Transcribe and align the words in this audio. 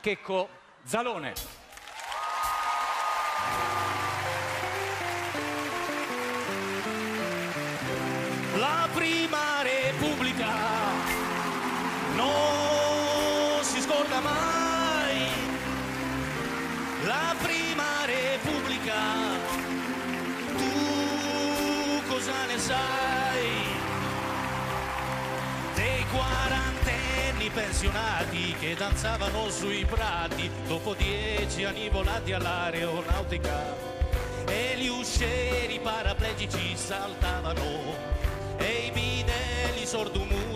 Checco 0.00 0.48
Zalone. 0.86 1.32
Pensionati 27.80 28.54
che 28.58 28.74
danzavano 28.74 29.48
sui 29.48 29.86
prati 29.86 30.50
dopo 30.66 30.92
dieci 30.92 31.64
anni 31.64 31.88
volati 31.88 32.30
all'aeronautica. 32.32 33.74
E 34.46 34.76
gli 34.76 34.88
uscieri 34.88 35.80
paraplegici 35.82 36.76
saltavano 36.76 37.94
e 38.58 38.86
i 38.86 38.90
bidelli 38.90 39.86
sordumuti 39.86 40.49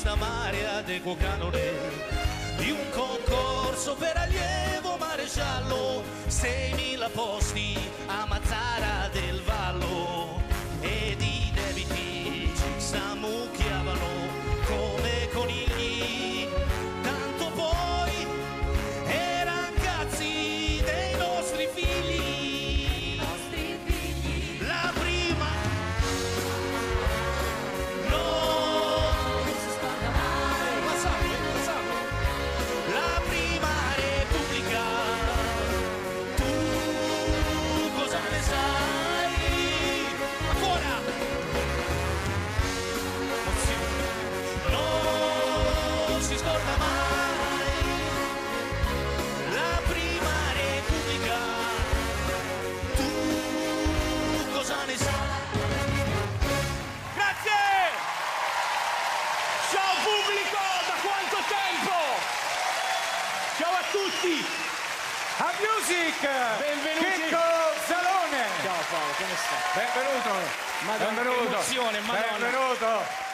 castelli 0.00 0.06
vista 0.10 0.14
mare 0.14 0.66
ad 0.66 0.88
equo 0.88 1.14
canone 1.16 1.72
di 2.56 2.70
un 2.70 2.90
concorso 2.90 3.94
per 3.96 4.16
allievo 4.16 4.96
maresciallo 4.96 6.02
6.000 6.26 7.10
posti 7.12 7.78
a 8.06 8.24
Mazzara 8.26 9.08
del 9.12 9.29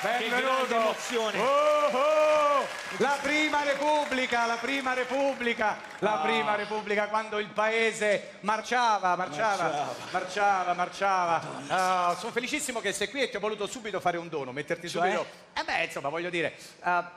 Benvenuto! 0.06 0.94
Oh, 1.36 1.96
oh! 1.96 2.66
La 2.98 3.18
prima 3.20 3.64
Repubblica, 3.64 4.46
la 4.46 4.54
prima 4.54 4.94
Repubblica, 4.94 5.78
la 5.98 6.20
Ah. 6.20 6.22
prima 6.22 6.54
Repubblica 6.54 7.08
quando 7.08 7.40
il 7.40 7.48
paese 7.48 8.34
marciava, 8.42 9.16
marciava, 9.16 9.94
marciava, 10.12 10.72
marciava. 10.74 11.42
Ah, 11.66 12.16
sono 12.20 12.30
felicissimo 12.30 12.78
che 12.80 12.92
sei 12.92 13.10
qui 13.10 13.22
e 13.22 13.30
ti 13.30 13.36
ho 13.36 13.40
voluto 13.40 13.66
subito 13.66 13.98
fare 13.98 14.16
un 14.16 14.28
dono, 14.28 14.52
metterti 14.52 14.88
Cioè? 14.88 15.10
subito. 15.10 15.26
Eh 15.54 15.64
beh, 15.64 15.84
insomma, 15.86 16.08
voglio 16.08 16.30
dire, 16.30 16.54
ah, 16.82 17.10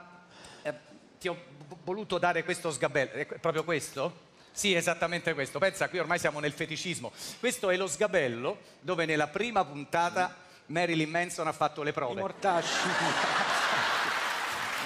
eh, 0.64 0.74
ti 1.20 1.28
ho 1.28 1.38
voluto 1.84 2.18
dare 2.18 2.44
questo 2.44 2.72
sgabello, 2.72 3.12
è 3.12 3.26
proprio 3.40 3.64
questo? 3.64 4.28
Sì, 4.52 4.74
esattamente 4.74 5.36
questo. 5.36 5.60
Pensa, 5.60 5.90
qui 5.90 6.00
ormai 6.00 6.18
siamo 6.18 6.40
nel 6.40 6.54
feticismo. 6.54 7.12
Questo 7.40 7.70
è 7.70 7.78
lo 7.78 7.86
sgabello 7.86 8.58
dove 8.80 9.06
nella 9.06 9.28
prima 9.28 9.64
puntata 9.64 10.48
Marilyn 10.70 11.10
Manson 11.10 11.48
ha 11.48 11.52
fatto 11.52 11.82
le 11.84 11.90
I 11.90 11.94
prove. 11.94 12.20
mortacci. 12.20 12.74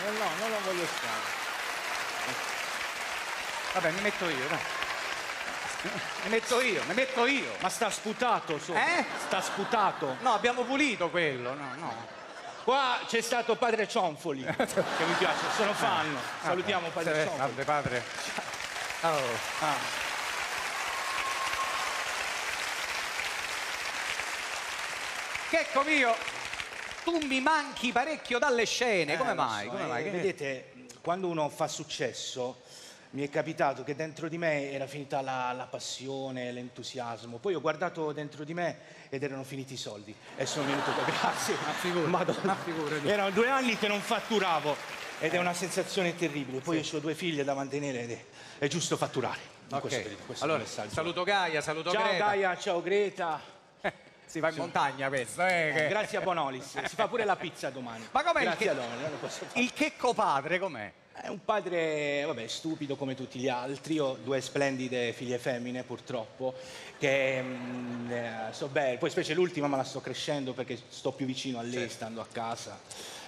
No, 0.04 0.10
no, 0.12 0.30
non 0.38 0.50
lo 0.50 0.58
voglio 0.66 0.84
fare. 0.86 1.32
Vabbè, 3.74 3.92
mi 3.92 4.02
metto 4.02 4.28
io, 4.28 4.48
dai. 4.50 4.60
Mi 6.24 6.30
metto 6.30 6.60
io, 6.60 6.84
mi 6.88 6.94
metto 6.94 7.26
io. 7.26 7.56
Ma 7.62 7.70
sta 7.70 7.90
sputato 7.90 8.60
sopra. 8.60 8.98
Eh? 8.98 9.06
Sta 9.26 9.40
sputato. 9.42 10.18
No, 10.20 10.34
abbiamo 10.34 10.64
pulito 10.64 11.10
quello, 11.10 11.54
no, 11.54 11.74
no. 11.78 12.06
Qua 12.66 13.00
c'è 13.08 13.22
stato 13.22 13.56
padre 13.56 13.88
Cionfoli, 13.88 14.44
che 14.44 15.06
mi 15.06 15.14
piace, 15.18 15.46
sono 15.56 15.74
fan. 15.74 16.18
Salutiamo 16.42 16.90
padre 16.90 17.22
Eh, 17.22 17.24
Cionfoli. 17.26 17.40
Vabbè, 17.50 17.64
padre. 17.64 18.04
Oh. 19.04 19.22
Ah. 19.60 20.03
Checco 25.54 25.84
mio, 25.84 26.16
tu 27.04 27.16
mi 27.28 27.40
manchi 27.40 27.92
parecchio 27.92 28.40
dalle 28.40 28.66
scene, 28.66 29.18
come 29.18 29.34
Eh, 29.34 29.36
lo 29.36 29.42
mai? 29.44 29.66
so, 29.66 29.70
Come 29.70 29.84
eh, 29.84 29.88
mai? 29.88 30.04
Vedete, 30.10 30.72
quando 31.00 31.28
uno 31.28 31.48
fa 31.48 31.68
successo, 31.68 32.64
mi 33.12 33.22
è 33.22 33.30
capitato 33.30 33.84
che 33.84 33.96
dentro 33.96 34.28
di 34.30 34.40
me 34.40 34.72
era 34.72 34.88
finita 34.88 35.22
la, 35.22 35.52
la 35.56 35.66
passione, 35.66 36.52
l'entusiasmo. 36.52 37.38
Poi 37.38 37.54
ho 37.54 37.62
guardato 37.62 38.12
dentro 38.14 38.44
di 38.44 38.56
me 38.56 38.80
ed 39.10 39.22
erano 39.22 39.44
finiti 39.44 39.74
i 39.74 39.78
soldi. 39.78 40.16
E 40.36 40.48
sono 40.48 40.66
venuto 40.66 40.92
qua. 40.92 41.04
Grazie. 41.22 41.56
Madonna. 42.08 42.58
ma. 42.58 42.58
Erano 43.08 43.30
due 43.30 43.48
anni 43.48 43.78
che 43.78 43.88
non 43.88 44.02
fatturavo 44.02 44.76
ed 45.20 45.36
è 45.36 45.38
una 45.38 45.54
sensazione 45.54 46.16
terribile. 46.16 46.62
Poi 46.62 46.80
io 46.80 46.98
ho 46.98 47.00
due 47.00 47.14
figlie 47.14 47.44
da 47.44 47.54
mantenere 47.54 48.02
ed 48.02 48.10
è, 48.12 48.26
è 48.58 48.68
giusto 48.68 48.98
fatturare. 48.98 49.52
In 49.70 49.76
Ok. 49.76 49.82
questo 49.82 50.00
questo 50.26 50.46
è 50.46 50.48
il 50.48 50.52
Allora, 50.52 50.66
saluto 50.66 51.22
Gaia, 51.24 51.62
saluto 51.62 51.92
Ciao 51.92 52.02
Greta. 52.02 52.26
Gaia, 52.26 52.58
ciao 52.58 52.82
Greta. 52.82 53.53
Si 54.34 54.40
va 54.40 54.50
in 54.50 54.56
montagna 54.56 55.10
questo, 55.10 55.46
eh, 55.46 55.72
che- 55.76 55.88
Grazie 55.90 56.18
a 56.18 56.22
Bonolis. 56.22 56.84
Si 56.86 56.96
fa 56.96 57.08
pure 57.08 57.24
la 57.24 57.36
pizza 57.36 57.70
domani. 57.70 58.08
Ma 58.10 58.24
com'è 58.24 58.40
il 58.40 58.46
Grazie 58.48 58.70
che- 58.70 59.10
posso 59.20 59.46
fare. 59.46 59.60
Il 59.62 59.72
checco 59.74 60.16
padre 60.16 60.58
com'è? 60.58 60.92
È 61.12 61.28
un 61.28 61.46
padre, 61.46 62.24
vabbè, 62.26 62.48
stupido 62.48 62.96
come 62.96 63.14
tutti 63.14 63.38
gli 63.38 63.48
altri. 63.48 64.00
Ho 64.00 64.18
due 64.24 64.42
splendide 64.42 65.14
figlie 65.14 65.38
femmine, 65.38 65.84
purtroppo, 65.84 66.56
che 66.98 67.44
mm, 67.44 68.12
eh, 68.12 68.48
so 68.50 68.70
bene. 68.70 68.98
Poi 68.98 69.12
specie 69.12 69.36
l'ultima 69.36 69.68
me 69.68 69.78
la 69.78 69.84
sto 69.84 70.02
crescendo 70.02 70.54
perché 70.54 70.80
sto 70.90 71.12
più 71.12 71.28
vicino 71.28 71.60
a 71.60 71.62
lei 71.62 71.88
stando 71.88 72.20
a 72.20 72.26
casa. 72.26 72.80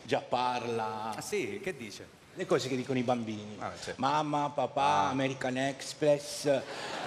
Già 0.02 0.22
parla. 0.22 1.14
Ah 1.16 1.22
sì, 1.22 1.60
che 1.62 1.78
dice? 1.78 2.08
Le 2.34 2.48
cose 2.48 2.68
che 2.68 2.76
dicono 2.76 2.98
i 2.98 3.04
bambini. 3.04 3.58
Vabbè, 3.60 3.76
certo. 3.78 4.02
Mamma, 4.02 4.50
papà, 4.50 5.10
American 5.10 5.56
Express, 5.58 6.50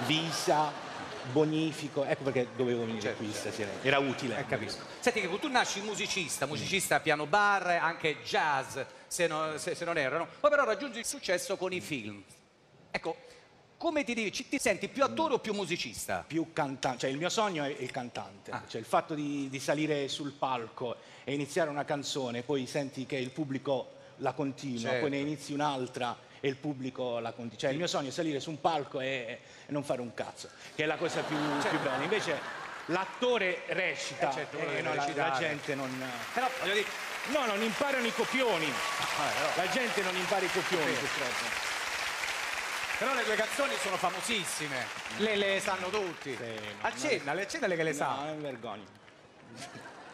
Visa, 0.06 0.70
bonifico. 1.32 2.04
Ecco 2.04 2.25
perché 2.25 2.48
dovevo 2.56 2.80
venire 2.80 3.00
Certo, 3.00 3.22
qui 3.22 3.32
stasera. 3.32 3.70
Era 3.82 3.98
utile. 3.98 4.38
Eh, 4.38 4.46
capisco. 4.46 4.82
Senti 5.00 5.20
che 5.20 5.38
tu 5.38 5.48
nasci 5.48 5.80
musicista, 5.80 6.46
musicista 6.46 7.00
piano 7.00 7.26
bar, 7.26 7.66
anche 7.80 8.22
jazz, 8.22 8.78
se, 9.06 9.26
no- 9.26 9.56
se- 9.58 9.75
se 9.75 9.84
non 9.84 9.96
erano, 9.98 10.26
poi 10.40 10.50
però 10.50 10.64
raggiungi 10.64 10.98
il 10.98 11.06
successo 11.06 11.56
con 11.56 11.72
i 11.72 11.80
film. 11.80 12.22
Ecco, 12.90 13.16
come 13.76 14.02
ti, 14.02 14.14
dici, 14.14 14.32
ci- 14.42 14.48
ti 14.48 14.58
senti 14.58 14.88
più 14.88 15.04
attore 15.04 15.34
o 15.34 15.38
più 15.38 15.52
musicista? 15.54 16.25
più 16.26 16.52
cantante, 16.52 16.98
cioè 17.00 17.10
il 17.10 17.16
mio 17.16 17.28
sogno 17.28 17.62
è 17.64 17.69
il 17.78 17.90
cantante, 17.92 18.50
Ah. 18.50 18.62
cioè 18.66 18.81
il 18.81 18.86
fatto 18.86 19.14
di, 19.14 19.48
di 19.48 19.60
salire 19.60 20.08
sul 20.08 20.32
palco 20.32 20.96
e 21.24 21.32
iniziare 21.32 21.70
una 21.70 21.84
canzone, 21.84 22.42
poi 22.42 22.66
senti 22.66 23.06
che 23.06 23.16
il 23.16 23.31
pubblico 23.31 23.92
la 24.16 24.32
continua, 24.32 24.81
Certo. 24.90 25.00
poi 25.00 25.10
ne 25.10 25.19
inizi 25.19 25.52
un'altra 25.52 26.16
e 26.40 26.49
il 26.49 26.56
pubblico 26.56 27.19
la 27.19 27.32
continua. 27.32 27.58
Cioè 27.58 27.70
il 27.70 27.76
mio 27.76 27.87
sogno 27.87 28.08
è 28.08 28.12
salire 28.12 28.40
su 28.40 28.50
un 28.50 28.61
palco 28.61 29.00
e, 29.00 29.06
e 29.67 29.73
non 29.73 29.82
fare 29.85 30.00
un 30.00 30.12
cazzo, 30.14 30.49
che 30.75 30.85
è 30.85 30.87
la 30.87 30.96
cosa 30.96 31.20
più, 31.23 31.37
Certo. 31.61 31.69
più 31.69 31.79
bella. 31.81 32.02
Invece 32.02 32.40
l'attore 32.87 33.62
recita 33.69 34.31
Eh, 34.31 34.32
certo, 34.32 34.56
quello 34.56 34.73
e 34.73 34.76
deve 34.76 34.88
no, 34.88 34.94
la, 34.94 35.29
la 35.29 35.37
gente 35.38 35.75
non... 35.75 36.11
Però 36.35 36.49
voglio 36.61 36.73
dire, 36.75 37.06
No, 37.29 37.44
non 37.44 37.61
imparano 37.61 38.06
i 38.06 38.12
copioni. 38.14 38.64
Ah, 38.67 39.56
La 39.56 39.69
gente 39.69 40.00
non 40.02 40.17
impara 40.17 40.44
i 40.46 40.50
copioni, 40.50 40.94
Sì. 40.94 40.99
purtroppo. 41.00 41.67
però 42.99 43.12
le 43.14 43.25
tue 43.25 43.34
canzoni 43.37 43.75
sono 43.82 43.96
famosissime, 43.96 44.87
le, 45.19 45.37
le 45.37 45.61
sanno 45.61 45.88
tutti. 45.91 46.37
ma- 46.81 46.88
accennale, 46.88 47.43
accennale 47.43 47.76
che 47.76 47.82
le 47.82 47.91
No, 47.91 47.96
sa. 47.96 48.06
non 48.25 48.41
vergogna. 48.41 48.84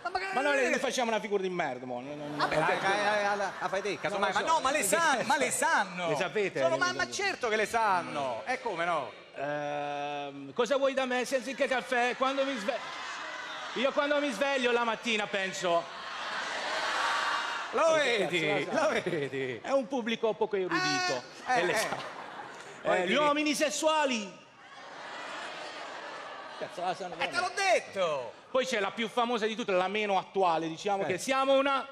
Ma, 0.04 0.10
magari- 0.10 0.34
Ma 0.34 0.40
noi 0.42 0.70
le 0.70 0.78
facciamo 0.78 1.10
una 1.10 1.18
figura 1.20 1.42
di 1.42 1.48
merda, 1.48 1.86
mo. 1.86 2.00
non- 2.00 2.16
non- 2.18 2.36
Vabbè, 2.36 2.54
dai, 2.56 2.78
dai, 2.78 3.02
dai, 3.02 3.36
la 3.36 3.68
fai 3.68 3.80
te, 3.82 3.98
casomai. 3.98 4.32
Non 4.32 4.42
Ma 4.42 4.48
no, 4.52 4.60
ma 4.60 4.70
le 4.70 4.82
sanno, 4.82 5.22
ma 5.24 5.36
le 5.38 5.50
sanno. 5.50 6.08
Le 6.10 6.16
sapete? 6.16 6.60
Sono- 6.60 6.76
ma, 6.76 6.92
ma 6.92 7.10
certo 7.10 7.48
che 7.48 7.56
le 7.56 7.66
sanno. 7.66 8.42
E 8.44 8.60
come 8.60 8.84
no? 8.84 9.10
Ehm, 9.36 10.52
cosa 10.52 10.76
vuoi 10.76 10.92
da 10.94 11.06
me 11.06 11.24
senza 11.24 11.50
che 11.52 11.66
caffè? 11.66 12.14
Quando 12.16 12.44
mi 12.44 12.56
sveglio... 12.58 12.78
Io 13.76 13.90
quando 13.92 14.20
mi 14.20 14.30
sveglio 14.30 14.70
la 14.70 14.84
mattina 14.84 15.26
penso... 15.26 15.82
Lo 17.72 17.92
vedi, 17.94 18.68
lo 18.70 18.88
vedi. 18.90 19.58
È 19.60 19.70
un 19.72 19.88
pubblico 19.88 20.32
poco 20.34 20.54
erudito. 20.54 21.22
Eh, 21.48 21.60
eh. 21.70 21.88
Eh, 22.82 23.06
gli 23.08 23.14
uomini 23.14 23.54
sessuali... 23.54 24.42
Cazzo, 26.66 26.80
la 26.80 26.94
sanno 26.94 27.14
E 27.18 27.28
te 27.28 27.36
l'ho 27.38 27.50
detto. 27.54 28.32
Poi 28.50 28.64
c'è 28.66 28.80
la 28.80 28.90
più 28.92 29.08
famosa 29.08 29.46
di 29.46 29.54
tutte, 29.56 29.72
la 29.72 29.88
meno 29.88 30.16
attuale, 30.18 30.68
diciamo 30.68 31.02
Eh. 31.02 31.06
che 31.06 31.18
siamo 31.18 31.54
una... 31.58 31.86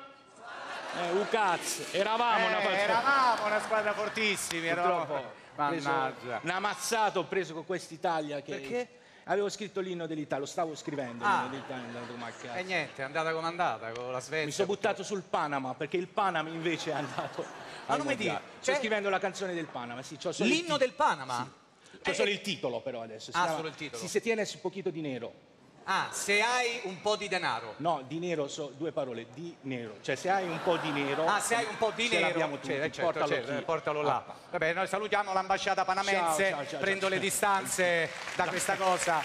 Eh, 1.00 1.10
Ucaz, 1.12 1.88
eravamo 1.92 2.46
una 2.46 2.60
Eh, 2.60 2.74
eravamo 2.74 3.46
una 3.46 3.60
squadra 3.60 3.92
fortissimi, 3.92 4.66
eravamo... 4.66 5.40
Mannaggia. 5.54 6.40
una 6.44 6.60
mazzata 6.60 7.18
ho 7.18 7.24
preso 7.24 7.52
con 7.54 7.66
quest'Italia 7.66 8.40
che... 8.40 8.52
Perché? 8.56 8.88
Avevo 9.26 9.48
scritto 9.50 9.80
l'inno 9.80 10.06
dell'Italia, 10.06 10.40
lo 10.44 10.50
stavo 10.50 10.74
scrivendo 10.74 11.24
Ah. 11.24 11.46
dell'Italia. 11.48 12.54
E 12.56 12.62
niente, 12.64 13.02
è 13.02 13.04
andata 13.04 13.32
come 13.32 13.46
andata 13.46 13.90
con 13.92 14.10
la 14.10 14.18
Svezia. 14.20 14.46
Mi 14.46 14.50
sono 14.50 14.66
buttato 14.66 15.04
sul 15.04 15.22
Panama 15.22 15.74
perché 15.74 15.96
il 15.96 16.08
Panama 16.08 16.48
invece 16.48 16.90
è 16.90 16.94
andato. 16.94 17.44
Ma 17.86 17.96
non 17.96 18.06
mi 18.06 18.16
dici, 18.16 18.30
Sto 18.30 18.40
cioè- 18.62 18.76
scrivendo 18.76 19.08
la 19.10 19.18
canzone 19.20 19.54
del 19.54 19.66
Panama, 19.66 20.02
sì. 20.02 20.18
L'inno 20.38 20.76
del 20.76 20.92
Panama? 20.92 21.36
C'ho 21.36 21.61
Eh, 22.10 22.14
solo 22.14 22.30
il 22.30 22.40
titolo 22.40 22.80
però 22.80 23.02
adesso. 23.02 23.30
si 23.30 23.36
Ah, 23.36 23.42
chiama 23.42 23.56
solo 23.56 23.68
il 23.68 23.74
titolo. 23.74 24.02
Si 24.02 24.08
se 24.08 24.20
tiene 24.20 24.42
un 24.42 24.60
pochito 24.60 24.90
di 24.90 25.00
nero. 25.00 25.50
Ah, 25.84 26.08
se 26.12 26.40
hai 26.40 26.80
un 26.84 27.00
po' 27.00 27.16
di 27.16 27.26
denaro. 27.26 27.74
No, 27.78 28.04
di 28.06 28.20
nero 28.20 28.46
so 28.46 28.72
due 28.76 28.92
parole, 28.92 29.26
di 29.34 29.54
nero. 29.62 29.96
Cioè 30.00 30.14
se 30.14 30.30
hai 30.30 30.46
un 30.48 30.60
po' 30.62 30.76
di 30.76 30.90
nero. 30.90 31.26
Ah, 31.26 31.40
se 31.40 31.56
hai 31.56 31.64
un 31.64 31.76
po' 31.76 31.90
di 31.92 32.08
nero, 32.08 32.26
l'abbiamo 32.28 32.54
tutti, 32.54 32.68
Cioè, 32.68 32.76
eh, 32.84 32.92
certo, 32.92 33.02
portalo 33.02 33.26
certo, 33.32 33.52
eh, 33.56 33.62
portalo 33.62 34.02
là. 34.02 34.24
Ah, 34.26 34.34
Vabbè, 34.50 34.74
noi 34.74 34.86
salutiamo 34.86 35.32
l'ambasciata 35.32 35.84
panamense, 35.84 36.48
Ciao, 36.50 36.58
ciao, 36.60 36.66
ciao, 36.68 36.80
prendo 36.80 37.08
le 37.08 37.18
distanze 37.18 38.10
da 38.36 38.46
questa 38.46 38.76
cosa. 38.76 39.22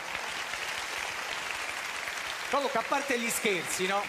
Comunque, 2.50 2.80
a 2.80 2.84
parte 2.88 3.20
gli 3.20 3.30
scherzi, 3.30 3.86
no? 3.88 4.02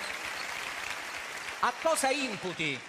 A 1.60 1.72
cosa 1.82 2.08
imputi 2.10 2.80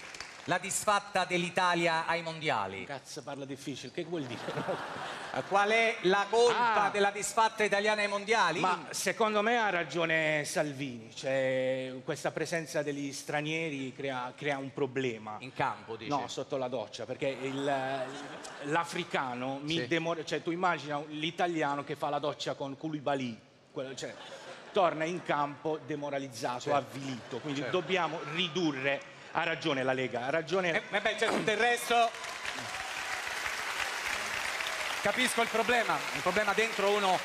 la 0.49 0.57
disfatta 0.57 1.25
dell'Italia 1.25 2.07
ai 2.07 2.23
mondiali? 2.23 2.83
Cazzo, 2.83 3.21
parla 3.21 3.45
difficile, 3.45 3.91
che 3.93 4.03
vuol 4.03 4.23
dire? 4.23 4.41
Qual 5.47 5.69
è 5.69 5.97
la 6.01 6.25
colpa 6.27 6.85
Ah. 6.85 6.89
della 6.89 7.11
disfatta 7.11 7.63
italiana 7.63 8.01
ai 8.01 8.07
mondiali? 8.07 8.59
Ma 8.59 8.87
secondo 8.89 9.43
me 9.43 9.59
ha 9.59 9.69
ragione 9.69 10.43
Salvini, 10.45 11.13
cioè 11.13 11.93
questa 12.03 12.31
presenza 12.31 12.81
degli 12.81 13.13
stranieri 13.13 13.93
crea, 13.95 14.33
crea 14.35 14.57
un 14.57 14.73
problema. 14.73 15.35
In 15.41 15.53
campo, 15.53 15.95
dici? 15.95 16.09
No, 16.09 16.27
sotto 16.27 16.57
la 16.57 16.67
doccia, 16.67 17.05
perché 17.05 17.37
l'africano 18.63 19.59
mi 19.61 19.75
Sì. 19.75 19.87
demora, 19.87 20.23
cioè 20.25 20.41
tu 20.41 20.49
immagina 20.49 20.99
l'italiano 21.09 21.83
che 21.83 21.95
fa 21.95 22.09
la 22.09 22.17
doccia 22.19 22.55
con 22.55 22.75
Koulibaly, 22.75 23.39
quello- 23.71 23.93
cioè, 23.93 24.15
torna 24.71 25.03
in 25.03 25.21
campo 25.21 25.79
demoralizzato, 25.85 26.61
Certo. 26.61 26.75
avvilito, 26.77 27.37
quindi 27.37 27.61
Certo. 27.61 27.79
dobbiamo 27.79 28.19
ridurre, 28.33 29.17
ha 29.39 29.43
ragione 29.43 29.83
la 29.83 29.93
Lega, 29.93 30.25
ha 30.25 30.29
ragione... 30.29 30.73
Eh, 30.73 30.81
vabbè, 30.89 31.15
c'è 31.15 31.27
tutto 31.27 31.51
il 31.51 31.57
resto. 31.57 32.09
Capisco 35.01 35.41
il 35.41 35.47
problema. 35.47 35.97
Il 36.15 36.21
problema 36.21 36.53
dentro 36.53 36.89
uno 36.91 37.17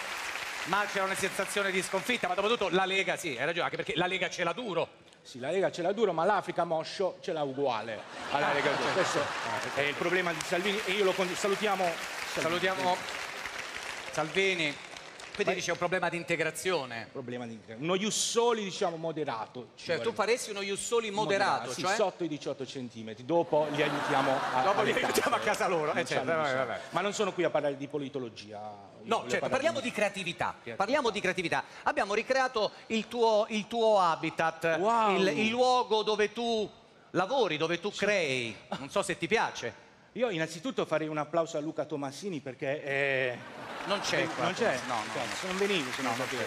macera 0.67 1.05
una 1.05 1.17
sensazione 1.17 1.71
di 1.71 1.83
sconfitta, 1.83 2.29
ma 2.29 2.35
dopo 2.35 2.49
tutto 2.49 2.69
la 2.71 2.85
Lega, 2.85 3.17
sì, 3.17 3.31
hai 3.31 3.45
ragione, 3.45 3.65
anche 3.65 3.77
perché 3.77 3.97
la 3.97 4.07
Lega 4.07 4.31
ce 4.31 4.45
l'ha 4.45 4.53
duro. 4.53 5.03
Sì, 5.23 5.41
la 5.41 5.51
Lega 5.51 5.73
ce 5.73 5.83
l'ha 5.83 5.93
duro, 5.93 6.13
ma 6.13 6.25
l'Africa 6.25 6.65
moscio 6.65 7.19
ce 7.21 7.33
l'ha 7.33 7.43
uguale 7.43 8.01
alla 8.31 8.53
Lega. 8.53 8.71
certo. 8.71 8.93
Questo 8.93 9.25
è 9.75 9.81
il 9.81 9.95
problema 9.95 10.33
di 10.33 10.41
Salvini 10.45 10.81
e 10.85 10.93
io 10.93 11.05
lo 11.05 11.15
salutiamo. 11.35 11.91
Salutiamo 12.33 12.97
Salvini. 14.11 14.77
Quindi 15.35 15.55
dice 15.55 15.73
un 15.73 15.79
problema 15.79 16.09
di 16.09 16.17
integrazione. 16.17 17.09
Problema 17.11 17.45
di 17.45 17.59
uno 17.79 17.97
Jussoli, 17.97 18.63
diciamo, 18.63 18.97
moderato. 18.97 19.71
ci 19.75 19.87
Cioè, 19.87 19.97
tu 19.97 20.03
vuole. 20.03 20.17
faresti 20.17 20.51
uno 20.51 20.61
Jussoli 20.63 21.11
moderato, 21.11 21.73
sì, 21.73 21.81
cioè? 21.83 21.95
sotto 21.97 22.23
i 22.23 22.29
18 22.29 22.65
centimetri. 22.65 23.25
Dopo 23.25 23.67
li 23.73 23.83
aiutiamo 23.83 24.31
a 24.53 24.63
Dopo 24.63 24.83
li 24.83 24.93
aiutiamo 24.93 25.35
a 25.35 25.41
casa 25.41 25.67
loro, 25.67 25.91
eh, 25.91 25.95
Non 25.95 26.07
certo, 26.07 26.25
sanno 26.29 26.41
vabbè, 26.43 26.51
di- 26.53 26.57
vabbè. 26.59 26.81
Ma 26.91 27.01
non 27.01 27.13
sono 27.13 27.33
qui 27.33 27.43
a 27.43 27.51
parlare 27.51 27.77
di 27.77 27.89
politologia. 27.89 28.61
No, 29.03 29.25
certo, 29.29 29.49
parliamo 29.49 29.81
di 29.81 29.91
creatività. 29.91 30.51
Creatività. 30.51 30.77
Parliamo 30.77 31.11
di 31.11 31.21
creatività. 31.21 31.65
Abbiamo 31.83 32.15
ricreato 32.15 32.71
il 32.87 33.09
tuo, 33.09 33.47
il 33.49 33.67
tuo 33.67 33.99
habitat, 33.99 34.77
Wow. 34.79 35.17
il, 35.17 35.27
il 35.39 35.49
luogo 35.49 36.03
dove 36.05 36.33
tu 36.33 36.71
lavori, 37.11 37.57
dove 37.57 37.81
tu 37.81 37.91
crei. 37.91 38.55
Non 38.79 38.89
so 38.89 39.03
se 39.03 39.19
ti 39.19 39.27
piace. 39.27 39.83
Io 40.17 40.31
innanzitutto 40.31 40.85
farei 40.87 41.09
un 41.09 41.19
applauso 41.19 41.57
a 41.57 41.61
Luca 41.61 41.85
Tomassini 41.85 42.39
perché 42.41 42.85
eh, 42.85 43.39
Non 43.87 43.99
c'è 44.01 44.25
qua. 44.29 44.45
non 44.45 44.53
c'è. 44.55 44.79
No, 44.87 44.95
no. 44.95 45.03
Cazzo, 45.13 45.47
non 45.49 45.57
venivo 45.59 45.91
se 45.91 46.03
non 46.03 46.15
sapevo. 46.15 46.43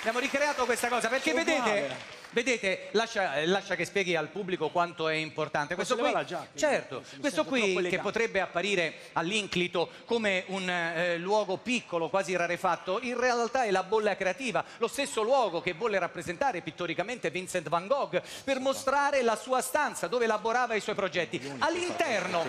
Abbiamo 0.00 0.18
ricreato 0.18 0.64
questa 0.64 0.88
cosa 0.88 1.08
perché 1.08 1.30
Sono 1.30 1.44
vedete. 1.44 2.18
Vedete 2.32 2.88
lascia, 2.92 3.44
lascia 3.44 3.74
che 3.74 3.84
spieghi 3.84 4.16
al 4.16 4.28
pubblico 4.28 4.68
quanto 4.68 5.08
è 5.08 5.14
importante. 5.14 5.74
Questo 5.74 5.96
Posso 5.96 6.12
qui, 6.12 6.36
certo, 6.54 7.02
questo 7.18 7.44
qui 7.44 7.88
che 7.88 7.98
potrebbe 7.98 8.40
apparire 8.40 8.94
all'inclito 9.12 9.90
come 10.04 10.44
un 10.48 10.68
eh, 10.68 11.18
luogo 11.18 11.56
piccolo, 11.56 12.08
quasi 12.08 12.36
rarefatto, 12.36 13.00
in 13.02 13.18
realtà 13.18 13.64
è 13.64 13.70
la 13.70 13.82
bolla 13.82 14.16
creativa, 14.16 14.64
lo 14.78 14.88
stesso 14.88 15.22
luogo 15.22 15.60
che 15.60 15.72
volle 15.72 15.98
rappresentare 15.98 16.60
pittoricamente 16.60 17.30
Vincent 17.30 17.68
van 17.68 17.86
Gogh 17.86 18.20
per 18.44 18.60
mostrare 18.60 19.22
la 19.22 19.36
sua 19.36 19.60
stanza 19.60 20.06
dove 20.06 20.24
elaborava 20.24 20.74
i 20.74 20.80
suoi 20.80 20.94
progetti. 20.94 21.40
All'interno, 21.58 22.44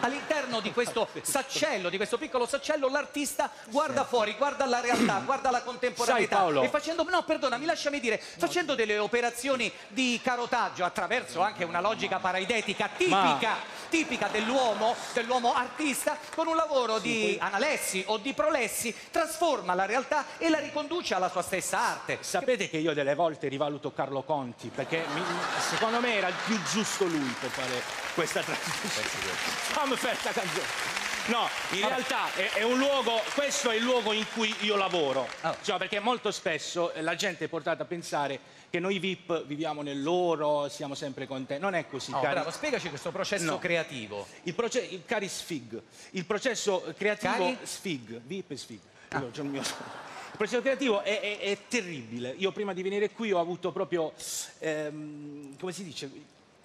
all'interno 0.00 0.60
di 0.60 0.72
questo 0.72 1.08
saccello, 1.22 1.88
di 1.88 1.96
questo 1.96 2.18
piccolo 2.18 2.46
saccello, 2.46 2.88
l'artista 2.88 3.50
guarda 3.68 4.04
fuori, 4.04 4.34
guarda 4.36 4.66
la 4.66 4.80
realtà, 4.80 5.20
guarda 5.24 5.50
la 5.50 5.62
contemporaneità 5.62 6.36
Sai, 6.36 6.44
Paolo- 6.44 6.62
e 6.62 6.68
facendo, 6.68 7.04
no, 7.08 7.22
perdonami, 7.22 7.64
lasciami 7.64 8.00
dire, 8.00 8.18
facendo 8.18 8.74
delle 8.74 8.98
operazioni 9.20 9.70
di 9.88 10.18
carotaggio 10.24 10.82
attraverso 10.82 11.40
anche 11.42 11.64
una 11.64 11.80
logica 11.80 12.18
paraidetica 12.18 12.88
tipica, 12.96 13.56
tipica 13.90 14.28
dell'uomo, 14.28 14.96
dell'uomo 15.12 15.52
artista, 15.52 16.16
con 16.34 16.46
un 16.46 16.56
lavoro 16.56 16.98
di 16.98 17.36
analessi 17.38 18.02
o 18.06 18.16
di 18.16 18.32
prolessi, 18.32 18.94
trasforma 19.10 19.74
la 19.74 19.84
realtà 19.84 20.24
e 20.38 20.48
la 20.48 20.58
riconduce 20.58 21.14
alla 21.14 21.28
sua 21.28 21.42
stessa 21.42 21.78
arte. 21.78 22.18
Sapete 22.20 22.70
che 22.70 22.78
io 22.78 22.94
delle 22.94 23.14
volte 23.14 23.48
rivaluto 23.48 23.92
Carlo 23.92 24.22
Conti 24.22 24.70
perché 24.74 25.04
mi- 25.12 25.22
secondo 25.68 26.00
me 26.00 26.14
era 26.14 26.28
il 26.28 26.34
più 26.46 26.58
giusto 26.72 27.04
lui 27.04 27.34
per 27.38 27.50
fare 27.50 27.82
questa 28.14 28.40
trasmissione. 28.40 29.06
Fammi 29.36 29.96
fare 29.96 30.14
sta 30.16 30.30
canzone. 30.32 30.99
No, 31.26 31.48
in 31.72 31.86
realtà 31.86 32.32
è, 32.34 32.50
è 32.54 32.62
un 32.64 32.78
luogo, 32.78 33.20
questo 33.34 33.70
è 33.70 33.76
il 33.76 33.82
luogo 33.82 34.12
in 34.12 34.24
cui 34.32 34.52
io 34.60 34.74
lavoro. 34.76 35.28
Ah. 35.42 35.56
Cioè, 35.62 35.78
perché 35.78 36.00
molto 36.00 36.30
spesso 36.32 36.92
eh, 36.92 37.02
la 37.02 37.14
gente 37.14 37.44
è 37.44 37.48
portata 37.48 37.84
a 37.84 37.86
pensare 37.86 38.40
che 38.68 38.80
noi 38.80 38.98
VIP 38.98 39.44
viviamo 39.44 39.82
nell'oro, 39.82 40.68
siamo 40.68 40.94
sempre 40.94 41.26
contenti. 41.26 41.62
Non 41.62 41.74
è 41.74 41.86
così, 41.86 42.12
Oh, 42.12 42.20
cari. 42.20 42.34
bravo, 42.34 42.50
spiegaci 42.50 42.88
questo 42.88 43.10
processo 43.12 43.44
No. 43.44 43.58
creativo. 43.58 44.26
Il, 44.44 44.54
proce- 44.54 44.80
il 44.80 45.02
cari 45.04 45.28
Sfig, 45.28 45.80
il 46.12 46.24
processo 46.24 46.82
creativo 46.96 47.32
Cari? 47.32 47.58
Sfig, 47.62 48.20
VIP 48.24 48.50
e 48.52 48.56
Sfig. 48.56 48.80
Io 49.12 49.30
c'ho 49.32 49.42
il 49.42 49.48
mio- 49.48 49.60
Il 49.60 50.36
processo 50.36 50.62
creativo 50.62 51.02
è, 51.02 51.20
è- 51.20 51.38
è 51.40 51.58
terribile. 51.68 52.34
Io 52.38 52.50
prima 52.50 52.72
di 52.72 52.82
venire 52.82 53.10
qui 53.10 53.30
ho 53.30 53.38
avuto 53.40 53.70
proprio, 53.72 54.12
ehm, 54.60 55.56
come 55.58 55.72
si 55.72 55.84
dice, 55.84 56.10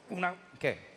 una- 0.07 0.35
Che? 0.57 0.93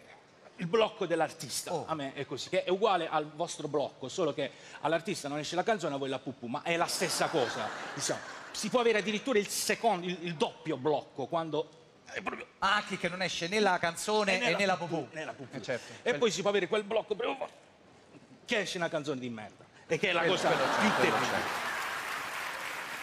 Il 0.58 0.66
blocco 0.66 1.06
dell'artista. 1.06 1.72
Oh. 1.72 1.84
A 1.86 1.94
me 1.94 2.12
è 2.14 2.24
così, 2.26 2.48
che 2.48 2.64
è 2.64 2.70
uguale 2.70 3.08
al 3.08 3.30
vostro 3.34 3.68
blocco, 3.68 4.08
solo 4.08 4.32
che 4.32 4.50
all'artista 4.80 5.28
non 5.28 5.38
esce 5.38 5.54
la 5.56 5.62
canzone, 5.62 5.94
a 5.94 5.98
voi 5.98 6.08
la 6.08 6.18
pupù, 6.18 6.46
ma 6.46 6.62
è 6.62 6.76
la 6.76 6.86
stessa 6.86 7.28
cosa. 7.28 7.68
Diciamo. 7.94 8.20
Si 8.50 8.68
può 8.68 8.80
avere 8.80 8.98
addirittura 8.98 9.38
il 9.38 9.48
secondo, 9.48 10.06
il, 10.06 10.18
il 10.22 10.34
doppio 10.34 10.76
blocco 10.76 11.26
quando 11.26 11.68
è 12.04 12.20
proprio 12.22 12.46
Ah, 12.60 12.76
Anche 12.76 12.96
che 12.98 13.08
non 13.08 13.22
esce 13.22 13.46
né 13.46 13.60
la 13.60 13.78
canzone 13.78 14.40
e 14.40 14.56
né 14.56 14.66
la 14.66 14.76
pupù. 14.76 15.06
né 15.12 15.24
la 15.24 15.32
pupù. 15.32 15.56
Eh, 15.56 15.62
certo. 15.62 15.92
E 16.02 16.14
poi 16.14 16.30
si 16.30 16.40
può 16.40 16.50
avere 16.50 16.66
quel 16.66 16.82
blocco 16.82 17.14
proprio 17.14 17.48
che 18.44 18.60
esce 18.60 18.78
una 18.78 18.88
canzone 18.88 19.20
di 19.20 19.28
merda. 19.28 19.64
E 19.86 19.98
che 19.98 20.08
è 20.10 20.12
la 20.12 20.24
cosa 20.24 20.48
quello 20.48 20.64
c'è, 20.64 20.80
più 20.80 20.90
quello 20.94 21.14
terribile. 21.14 21.67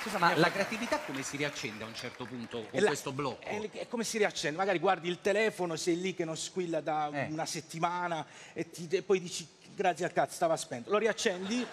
Scusa, 0.05 0.19
ma 0.19 0.35
la 0.37 0.51
creatività 0.51 0.99
come 0.99 1.23
si 1.23 1.35
riaccende 1.35 1.83
a 1.83 1.87
un 1.87 1.95
certo 1.95 2.25
punto 2.25 2.57
con 2.59 2.67
E 2.69 2.79
la- 2.79 2.87
questo 2.89 3.11
blocco? 3.11 3.41
È, 3.41 3.69
è 3.71 3.87
come 3.87 4.03
si 4.03 4.19
riaccende? 4.19 4.55
Magari 4.55 4.77
guardi 4.77 5.09
il 5.09 5.19
telefono, 5.19 5.75
sei 5.75 5.99
lì 5.99 6.13
che 6.13 6.23
non 6.25 6.37
squilla 6.37 6.79
da 6.79 7.09
Eh. 7.11 7.27
una 7.31 7.47
settimana 7.47 8.23
e, 8.53 8.69
ti- 8.69 8.87
e 8.87 9.01
poi 9.01 9.19
dici 9.19 9.47
grazie 9.73 10.05
al 10.05 10.13
cazzo, 10.13 10.35
stava 10.35 10.55
spento. 10.57 10.91
Lo 10.91 10.99
riaccendi 10.99 11.65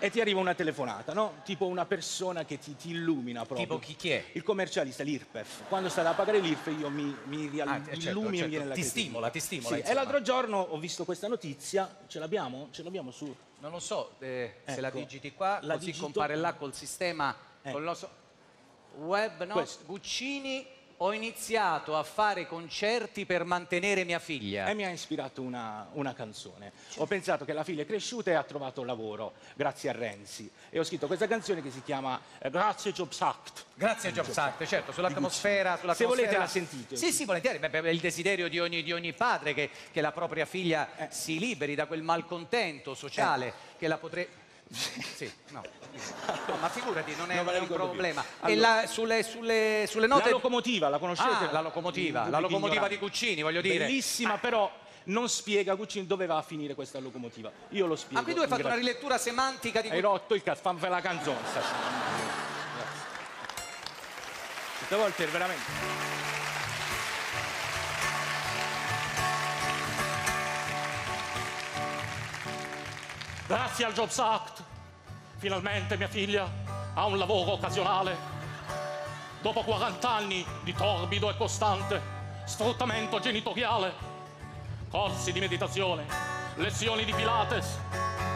e 0.00 0.10
ti 0.10 0.20
arriva 0.20 0.40
una 0.40 0.54
telefonata, 0.54 1.12
no? 1.12 1.34
Tipo 1.44 1.66
una 1.66 1.86
persona 1.86 2.44
che 2.44 2.58
ti, 2.58 2.74
ti 2.74 2.90
illumina 2.90 3.44
proprio. 3.46 3.64
Tipo 3.64 3.78
chi, 3.78 3.94
chi 3.94 4.10
è? 4.10 4.24
Il 4.32 4.42
commercialista, 4.42 5.04
l'IRPEF. 5.04 5.68
Quando 5.68 5.88
sta 5.88 6.02
da 6.02 6.14
pagare 6.14 6.40
l'IRPEF 6.40 6.80
io 6.80 6.90
mi, 6.90 7.16
mi 7.26 7.46
rial- 7.46 7.68
Ah, 7.68 7.76
eh, 7.76 7.84
certo, 7.94 8.08
illumino 8.08 8.48
certo. 8.50 8.56
e 8.56 8.58
Ti 8.58 8.64
cretina. 8.64 8.86
stimola, 8.88 9.30
ti 9.30 9.38
stimola, 9.40 9.76
Sì, 9.76 9.82
E 9.82 9.94
l'altro 9.94 10.20
giorno 10.20 10.58
ho 10.58 10.78
visto 10.78 11.04
questa 11.04 11.28
notizia, 11.28 11.96
ce 12.08 12.18
l'abbiamo? 12.18 12.66
Ce 12.72 12.82
l'abbiamo 12.82 13.12
su... 13.12 13.32
Non 13.60 13.70
lo 13.70 13.78
so, 13.80 14.14
eh, 14.18 14.62
se 14.66 14.80
la 14.80 14.88
Ecco, 14.88 14.98
digiti 14.98 15.32
qua, 15.32 15.60
la 15.62 15.74
così 15.74 15.86
digito- 15.86 16.04
compare 16.04 16.34
là 16.36 16.54
col 16.54 16.74
sistema, 16.74 17.34
Eh. 17.62 17.72
col 17.72 17.82
nostro 17.82 18.10
web, 18.98 19.44
no? 19.44 19.64
Guccini, 19.86 20.66
ho 21.00 21.12
iniziato 21.12 21.96
a 21.96 22.02
fare 22.02 22.48
concerti 22.48 23.24
per 23.24 23.44
mantenere 23.44 24.02
mia 24.02 24.18
figlia. 24.18 24.66
E 24.66 24.74
mi 24.74 24.84
ha 24.84 24.90
ispirato 24.90 25.42
una, 25.42 25.88
una 25.92 26.12
canzone. 26.12 26.72
Ho 26.96 27.06
pensato 27.06 27.44
che 27.44 27.52
la 27.52 27.62
figlia 27.62 27.82
è 27.82 27.86
cresciuta 27.86 28.32
e 28.32 28.34
ha 28.34 28.42
trovato 28.42 28.82
lavoro, 28.82 29.34
grazie 29.54 29.90
a 29.90 29.92
Renzi. 29.92 30.50
E 30.70 30.80
ho 30.80 30.82
scritto 30.82 31.06
questa 31.06 31.28
canzone 31.28 31.62
che 31.62 31.70
si 31.70 31.82
chiama 31.84 32.20
eh, 32.40 32.50
Grazie 32.50 32.90
Jobs 32.92 33.20
Act. 33.20 33.64
Grazie 33.74 34.12
Jobs 34.12 34.36
Act, 34.36 34.64
certo, 34.66 34.90
sull'atmosfera, 34.90 35.74
Se 35.74 35.80
sull'atmosfera. 35.82 36.08
volete 36.08 36.36
la 36.36 36.48
sentite. 36.48 36.96
Sì, 36.96 37.12
sì, 37.12 37.24
volentieri, 37.24 37.60
Beh, 37.60 37.68
beh, 37.70 37.82
è 37.82 37.90
il 37.90 38.00
desiderio 38.00 38.48
di 38.48 38.58
ogni, 38.58 38.82
di 38.82 38.90
ogni 38.92 39.12
padre 39.12 39.54
che, 39.54 39.70
che 39.92 40.00
la 40.00 40.10
propria 40.10 40.46
figlia 40.46 40.96
Eh. 40.96 41.08
si 41.12 41.38
liberi 41.38 41.76
da 41.76 41.86
quel 41.86 42.02
malcontento 42.02 42.94
sociale 42.94 43.52
che 43.78 43.86
la 43.86 43.98
potrebbe... 43.98 44.46
Sì, 44.70 45.30
no. 45.48 45.62
No, 46.46 46.56
ma 46.60 46.68
figurati, 46.68 47.14
non 47.16 47.30
è, 47.30 47.36
Non 47.42 47.48
è 47.54 47.58
un 47.58 47.66
problema. 47.66 48.22
e 48.44 48.52
Allora- 48.52 48.80
la- 48.82 48.86
sulle, 48.86 49.22
sulle, 49.22 49.86
sulle 49.88 50.06
note... 50.06 50.24
La 50.26 50.30
locomotiva, 50.30 50.88
la 50.88 50.98
conoscete? 50.98 51.46
Ah, 51.46 51.52
la 51.52 51.60
locomotiva, 51.60 52.28
la 52.28 52.38
locomotiva 52.38 52.68
ignorante. 52.74 52.94
di 52.94 53.00
Guccini, 53.00 53.42
voglio 53.42 53.60
dire. 53.60 53.86
Bellissima, 53.86 54.36
però 54.38 54.70
non 55.04 55.28
spiega 55.28 55.74
Guccini 55.74 56.06
dove 56.06 56.26
va 56.26 56.36
a 56.36 56.42
finire 56.42 56.74
questa 56.74 56.98
locomotiva. 57.00 57.50
Io 57.70 57.86
lo 57.86 57.96
spiego. 57.96 58.20
Ah, 58.20 58.22
quindi 58.22 58.40
tu 58.40 58.46
hai 58.46 58.52
fatto 58.52 58.66
una 58.66 58.76
rilettura 58.76 59.18
semantica 59.18 59.80
di 59.80 59.88
Hai 59.88 60.00
rotto 60.00 60.34
il 60.34 60.42
cazzo, 60.42 60.60
fammi 60.60 60.78
fare 60.78 60.92
la 60.92 61.00
canzone. 61.00 61.38
Grazie. 61.52 61.72
Tutte 64.80 64.96
volte 64.96 65.24
è 65.24 65.28
veramente... 65.28 66.07
Grazie 73.48 73.86
al 73.86 73.94
Jobs 73.94 74.18
Act, 74.18 74.62
finalmente 75.38 75.96
mia 75.96 76.06
figlia 76.06 76.46
ha 76.92 77.06
un 77.06 77.16
lavoro 77.16 77.52
occasionale. 77.52 78.14
Dopo 79.40 79.62
40 79.62 80.06
anni 80.06 80.44
di 80.64 80.74
torbido 80.74 81.30
e 81.30 81.36
costante 81.38 81.98
sfruttamento 82.44 83.18
genitoriale, 83.20 83.94
corsi 84.90 85.32
di 85.32 85.40
meditazione, 85.40 86.04
lezioni 86.56 87.06
di 87.06 87.14
Pilates 87.14 87.78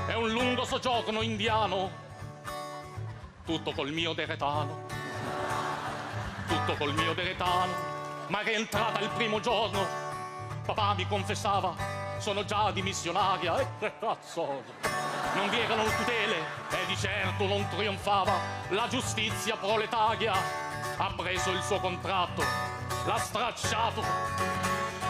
e 0.09 0.15
un 0.15 0.31
lungo 0.31 0.65
soggiorno 0.65 1.21
indiano. 1.21 1.91
Tutto 3.45 3.73
col 3.73 3.93
mio 3.93 4.15
deretano, 4.15 4.87
tutto 6.49 6.75
col 6.77 6.95
mio 6.95 7.13
deretano, 7.13 7.73
ma 8.29 8.41
rientrata 8.41 8.99
il 9.01 9.11
primo 9.11 9.41
giorno, 9.41 9.87
papà 10.65 10.95
mi 10.95 11.07
confessava, 11.07 11.75
sono 12.17 12.47
già 12.47 12.71
dimissionaria 12.71 13.59
e 13.59 13.67
che 13.79 13.93
cazzo. 13.99 14.82
Non 15.35 15.49
vi 15.49 15.61
erano 15.61 15.85
tutele 15.85 16.37
e 16.71 16.87
di 16.87 16.97
certo 16.97 17.47
non 17.47 17.67
trionfava 17.71 18.35
la 18.69 18.87
giustizia 18.89 19.57
proletaria. 19.57 20.35
Ha 20.99 21.13
preso 21.17 21.51
il 21.51 21.63
suo 21.63 21.81
contratto, 21.81 22.45
l'ha 23.07 23.17
stracciato 23.17 24.05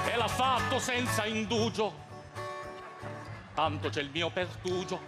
e 0.07 0.17
l'ha 0.17 0.29
fatto 0.29 0.79
senza 0.79 1.25
indugio. 1.25 1.93
Tanto 3.55 3.89
c'è 3.89 4.01
il 4.01 4.11
mio 4.11 4.31
pertugio. 4.31 5.01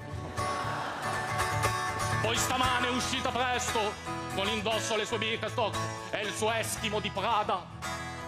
Poi 2.21 2.37
stamane 2.37 2.89
è 2.89 2.91
uscita 2.91 3.31
presto, 3.31 3.93
con 4.35 4.49
indosso 4.49 4.97
le 4.97 5.05
sue 5.05 5.19
Birkenstock 5.19 5.77
e 6.11 6.23
il 6.23 6.33
suo 6.33 6.51
Eschimo 6.51 6.99
di 6.99 7.11
Prada, 7.11 7.65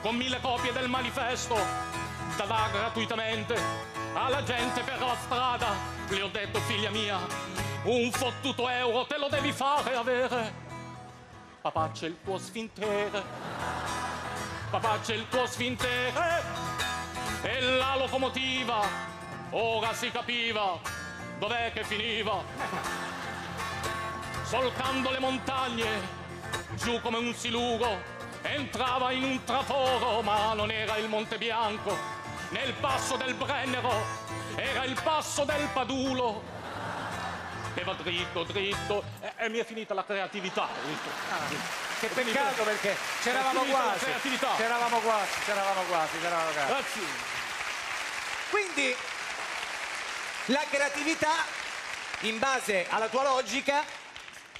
con 0.02 0.14
mille 0.14 0.40
copie 0.40 0.72
del 0.72 0.88
manifesto, 0.88 1.56
da 2.36 2.44
dare 2.44 2.70
gratuitamente 2.72 4.05
alla 4.16 4.42
gente 4.42 4.80
per 4.82 4.98
la 4.98 5.16
strada. 5.22 5.66
Le 6.08 6.22
ho 6.22 6.28
detto, 6.28 6.58
figlia 6.60 6.90
mia, 6.90 7.18
un 7.84 8.10
fottuto 8.10 8.68
euro 8.68 9.04
te 9.06 9.18
lo 9.18 9.28
devi 9.28 9.52
fare 9.52 9.94
avere. 9.94 10.64
Papà 11.60 11.90
c'è 11.92 12.06
il 12.06 12.16
tuo 12.22 12.38
sfintere, 12.38 13.22
papà 14.70 15.00
c'è 15.00 15.14
il 15.14 15.28
tuo 15.28 15.46
sfintere, 15.46 16.42
e 17.42 17.60
la 17.60 17.96
locomotiva, 17.96 18.86
ora 19.50 19.92
si 19.92 20.10
capiva 20.12 20.78
dov'è 21.38 21.72
che 21.72 21.84
finiva 21.84 22.40
solcando 24.44 25.10
le 25.10 25.18
montagne, 25.18 25.86
giù 26.76 27.00
come 27.00 27.18
un 27.18 27.34
siluro, 27.34 28.00
entrava 28.42 29.10
in 29.10 29.24
un 29.24 29.42
traforo, 29.42 30.22
ma 30.22 30.52
non 30.54 30.70
era 30.70 30.96
il 30.98 31.08
Monte 31.08 31.36
Bianco, 31.36 32.15
nel 32.50 32.72
passo 32.74 33.16
del 33.16 33.34
Brennero, 33.34 34.04
era 34.54 34.84
il 34.84 35.00
passo 35.02 35.44
del 35.44 35.68
Padulo. 35.72 36.54
E 37.74 37.84
va 37.84 37.92
dritto, 37.92 38.42
dritto, 38.44 39.04
e, 39.20 39.32
e 39.36 39.48
mi 39.50 39.58
è 39.58 39.64
finita 39.64 39.92
la 39.92 40.04
creatività. 40.04 40.68
Che 42.00 42.06
peccato 42.08 42.62
perché 42.62 42.96
c'eravamo 43.22 43.60
quasi. 43.64 44.04
C'eravamo 44.56 44.98
quasi, 44.98 45.40
c'eravamo 45.44 45.82
quasi, 45.82 46.18
c'eravamo 46.20 46.50
quasi. 46.52 46.66
Grazie. 46.68 47.02
Quindi 48.50 48.96
la 50.46 50.62
creatività, 50.70 51.32
in 52.20 52.38
base 52.38 52.86
alla 52.88 53.08
tua 53.08 53.24
logica, 53.24 53.82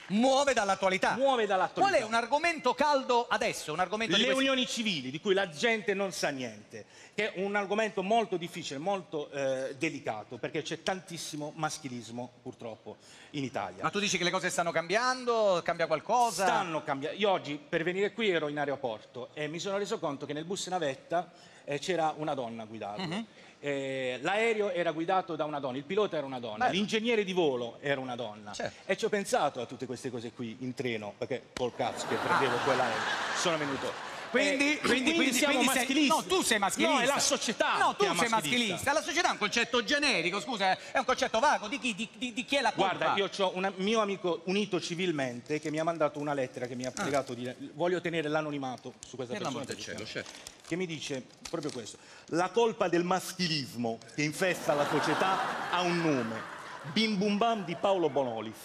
muove 0.09 0.53
dall'attualità. 0.53 1.15
Muove 1.17 1.47
dall'attualità. 1.47 1.97
Qual 1.97 2.03
è 2.03 2.07
un 2.07 2.15
argomento 2.15 2.75
caldo 2.75 3.27
adesso? 3.29 3.73
Un 3.73 3.81
argomento 3.81 4.17
Le 4.17 4.33
unioni 4.33 4.67
civili, 4.67 5.11
di 5.11 5.21
cui 5.21 5.35
la 5.35 5.49
gente 5.49 5.95
non 5.95 6.13
sa 6.13 6.29
niente, 6.29 6.87
che 7.15 7.33
è 7.33 7.41
un 7.41 7.55
argomento 7.57 8.03
molto 8.03 8.37
difficile, 8.37 8.79
molto 8.79 9.31
eh, 9.31 9.75
delicato, 9.79 10.37
perché 10.37 10.63
c'è 10.63 10.83
tantissimo 10.83 11.53
maschilismo 11.57 12.31
purtroppo 12.43 12.97
in 13.31 13.45
Italia. 13.45 13.83
Ma 13.83 13.91
tu 13.91 13.99
dici 13.99 14.19
che 14.19 14.25
le 14.25 14.31
cose 14.31 14.51
stanno 14.51 14.73
cambiando? 14.73 15.61
Cambia 15.65 15.87
qualcosa? 15.87 16.47
Stanno 16.47 16.83
cambiando. 16.83 17.19
Io 17.19 17.31
oggi 17.31 17.57
per 17.57 17.83
venire 17.83 18.13
qui 18.13 18.31
ero 18.31 18.49
in 18.49 18.59
aeroporto 18.59 19.31
e 19.35 19.49
mi 19.49 19.59
sono 19.59 19.79
reso 19.79 19.99
conto 19.99 20.27
che 20.27 20.33
nel 20.33 20.45
bus 20.45 20.67
navetta 20.69 21.31
eh, 21.65 21.79
c'era 21.79 22.15
una 22.17 22.35
donna 22.35 22.63
a 22.63 22.67
guidarlo. 22.67 23.05
Mhm. 23.05 23.27
Eh, 23.59 24.19
l'aereo 24.23 24.71
era 24.71 24.93
guidato 24.93 25.35
da 25.35 25.45
una 25.45 25.59
donna, 25.61 25.77
il 25.79 25.85
pilota 25.85 26.17
era 26.17 26.27
una 26.27 26.39
donna, 26.41 26.69
l'ingegnere 26.69 27.25
di 27.25 27.33
volo 27.33 27.79
era 27.81 28.01
una 28.01 28.15
donna. 28.15 28.53
Certo. 28.53 28.83
E 28.91 28.97
ci 28.97 29.05
ho 29.07 29.09
pensato 29.09 29.61
a 29.61 29.67
tutte 29.67 29.87
queste 29.87 30.11
cose 30.11 30.33
qui 30.33 30.57
in 30.61 30.75
treno, 30.75 31.15
perché 31.17 31.45
col 31.55 31.75
cazzo 31.75 32.07
che 32.07 32.15
Ah. 32.15 32.19
prendevo 32.19 32.57
quell'aereo, 32.65 33.01
sono 33.41 33.57
venuto. 33.57 34.15
Quindi, 34.29 34.73
Eh, 34.75 34.79
quindi, 34.81 35.15
quindi, 35.15 35.33
siamo 35.33 35.55
quindi 35.55 35.73
sei- 35.73 35.79
maschilisti. 35.79 36.09
no, 36.09 36.25
tu 36.25 36.43
sei 36.43 36.59
maschilista. 36.59 36.95
No, 36.95 37.01
è 37.01 37.07
la 37.07 37.19
società 37.21 37.79
No, 37.79 37.95
tu 37.97 38.05
sei 38.05 38.15
maschilista. 38.15 38.37
maschilista. 38.37 38.93
La 38.93 39.03
società 39.03 39.29
è 39.29 39.31
un 39.33 39.39
concetto 39.39 39.85
generico, 39.85 40.41
scusa, 40.41 40.73
è 40.93 40.99
un 40.99 41.05
concetto 41.05 41.39
vago. 41.39 41.69
Di 41.69 41.79
chi, 41.79 41.95
di, 41.95 42.09
di- 42.19 42.33
di 42.35 42.45
chi 42.45 42.57
è 42.57 42.61
la 42.61 42.73
colpa? 42.73 42.97
Guarda, 42.97 43.15
io 43.17 43.31
ho 43.47 43.53
un 43.55 43.73
mio 43.77 44.01
amico 44.01 44.43
unito 44.47 44.81
civilmente 44.81 45.59
che 45.61 45.71
mi 45.71 45.79
ha 45.79 45.85
mandato 45.85 46.19
una 46.19 46.35
lettera 46.35 46.67
che 46.67 46.75
Ah. 46.75 46.77
mi 46.77 46.85
ha 46.85 46.91
pregato 46.91 47.33
di... 47.35 47.51
Voglio 47.75 48.01
tenere 48.01 48.29
l'anonimato 48.29 48.95
su 49.07 49.17
questa 49.17 49.33
Per 49.35 49.43
persona. 49.43 49.65
cielo, 49.77 50.05
certo. 50.05 50.31
Che 50.67 50.77
mi 50.77 50.87
dice 50.87 51.25
proprio 51.49 51.71
questo. 51.71 51.97
La 52.31 52.51
colpa 52.51 52.89
del 52.89 53.05
maschilismo 53.05 53.99
che 54.15 54.23
infesta 54.23 54.75
la 54.75 54.87
società 54.89 55.71
ha 55.71 55.81
un 55.83 56.01
nome. 56.01 56.55
Bim 56.93 57.17
Bum 57.17 57.37
Bam 57.37 57.65
di 57.65 57.77
Paolo 57.77 58.09
Bonolis. 58.11 58.57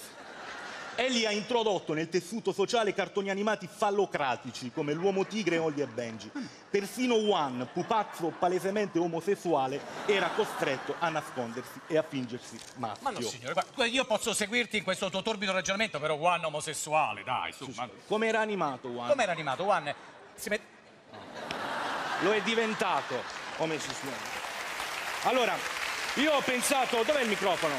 Egli 0.96 1.25
ha 1.25 1.31
introdotto 1.31 1.93
nel 1.93 2.10
tessuto 2.10 2.51
sociale 2.51 2.93
cartoni 2.93 3.29
animati 3.29 3.67
fallocratici 3.72 4.72
come 4.72 4.93
l'uomo 4.93 5.25
tigre 5.25 5.58
Ollie 5.58 5.84
e 5.86 5.88
Benji. 5.88 6.29
Persino 6.70 7.15
Juan, 7.17 7.70
pupazzo 7.72 8.34
palesemente 8.38 9.00
omosessuale, 9.00 9.79
era 10.05 10.29
costretto 10.36 10.96
a 11.00 11.10
nascondersi 11.10 11.79
e 11.88 11.98
a 11.98 12.03
fingersi 12.03 12.60
maschio. 12.75 13.03
Ma 13.03 13.12
no, 13.12 13.22
signore, 13.22 13.53
guarda, 13.53 13.86
io 13.86 14.05
posso 14.05 14.34
seguirti 14.34 14.77
in 14.77 14.84
questo 14.84 15.10
tuo 15.10 15.22
torbido 15.22 15.51
ragionamento, 15.53 16.00
però 16.00 16.17
Juan 16.17 16.43
omosessuale, 16.46 17.24
dai, 17.24 17.53
su. 17.53 17.72
ma- 17.75 17.89
Come 18.05 18.27
era 18.27 18.39
animato 18.41 18.89
Juan? 18.89 19.10
Come 19.10 19.24
era 19.24 19.31
animato? 19.31 19.63
Juan 19.63 19.93
si 20.36 20.50
met- 20.50 20.62
Lo 22.21 22.33
è 22.33 22.41
diventato 22.41 23.23
omosessuale. 23.57 24.39
Allora, 25.23 25.55
io 26.15 26.33
ho 26.33 26.41
pensato, 26.41 27.03
dov'è 27.03 27.21
il 27.21 27.29
microfono? 27.29 27.73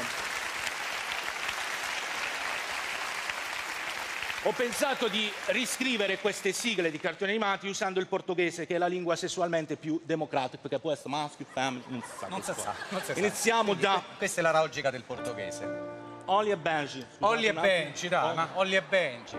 Ho 4.45 4.51
pensato 4.51 5.07
di 5.07 5.31
riscrivere 5.47 6.17
queste 6.17 6.51
sigle 6.51 6.91
di 6.91 6.99
cartoni 6.99 7.31
animati 7.31 7.67
usando 7.69 8.01
il 8.01 8.07
portoghese, 8.07 8.65
che 8.65 8.75
è 8.75 8.77
la 8.77 8.87
lingua 8.87 9.15
sessualmente 9.15 9.77
più 9.77 10.01
democratica, 10.03 10.57
perché 10.61 10.79
può 10.79 10.91
essere 10.91 11.09
maschio, 11.09 11.45
femmina, 11.49 11.85
non 11.87 12.01
si 12.01 12.11
sa. 12.17 12.27
Non 12.27 12.43
si 12.43 12.53
sa, 12.53 12.75
non 12.89 13.01
si 13.01 13.13
sa. 13.13 13.19
Iniziamo 13.19 13.63
Quindi 13.63 13.81
da 13.83 14.03
que- 14.05 14.17
Questa 14.17 14.39
è 14.41 14.43
la 14.43 14.51
logica 14.51 14.89
del 14.89 15.03
portoghese. 15.03 16.01
Ollie 16.25 16.53
e 16.53 16.57
Benji. 16.57 16.99
Scusate 16.99 17.25
Olli 17.25 17.45
e. 17.45 17.53
Benci, 17.53 18.07
dai, 18.09 18.35
ma 18.35 18.49
Olli 18.55 18.75
e 18.75 18.81
Benci. 18.81 19.37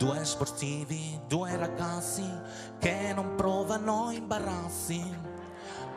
Due 0.00 0.24
sportivi, 0.24 1.20
due 1.26 1.58
ragazzi 1.58 2.26
che 2.78 3.12
non 3.14 3.34
provano 3.34 4.10
imbarazzi 4.10 5.04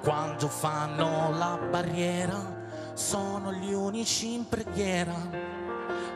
Quando 0.01 0.49
fanno 0.49 1.29
la 1.37 1.57
barriera 1.69 2.35
sono 2.95 3.53
gli 3.53 3.71
unici 3.71 4.33
in 4.33 4.45
preghiera. 4.49 5.15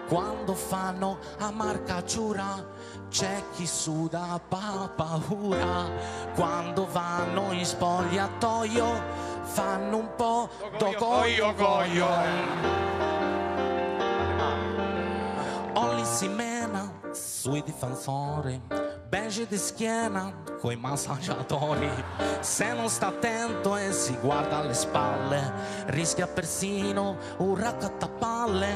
Quando 0.05 0.53
fanno 0.53 1.19
a 1.37 1.49
marca 1.51 2.03
giura 2.03 2.61
c'è 3.07 3.41
chi 3.55 3.65
suda 3.65 4.37
pa 4.45 4.91
paura. 4.93 5.89
Quando 6.35 6.87
vanno 6.91 7.53
in 7.53 7.65
spogliatoio 7.65 9.01
fanno 9.43 9.95
un 9.95 10.09
po' 10.13 10.49
dogoio 10.77 11.53
goio. 11.55 12.07
Olli 15.75 16.03
si 16.03 16.27
mena 16.27 16.46
sui 17.17 17.63
difensori, 17.63 18.61
beige 19.09 19.47
di 19.47 19.57
schiena 19.57 20.31
coi 20.59 20.75
massaggiatori. 20.75 21.89
Se 22.39 22.73
non 22.73 22.89
sta 22.89 23.07
attento 23.07 23.75
e 23.75 23.91
si 23.91 24.15
guarda 24.21 24.57
alle 24.57 24.73
spalle, 24.73 25.51
rischia 25.87 26.27
persino 26.27 27.17
un 27.37 27.55
raccattapalle. 27.55 28.75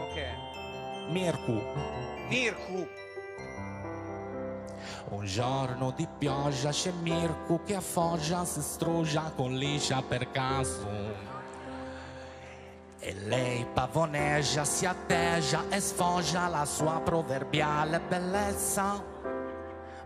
Ok. 0.00 1.10
Mirku, 1.10 1.62
Mirku. 2.28 2.88
un 5.10 5.24
giorno 5.24 5.92
di 5.94 6.08
pioggia 6.18 6.70
c'è 6.70 6.90
Mirku 6.90 7.60
che 7.64 7.76
affoggia, 7.76 8.44
si 8.44 8.60
strugia 8.60 9.32
con 9.36 9.54
liscia 9.54 10.02
per 10.02 10.30
caso. 10.32 11.35
E 13.08 13.14
lei 13.26 13.64
pavoneggia, 13.72 14.64
si 14.64 14.84
atteggia 14.84 15.62
e 15.68 15.78
sfoggia 15.78 16.48
la 16.48 16.64
sua 16.64 17.00
proverbiale 17.04 18.00
bellezza. 18.00 19.00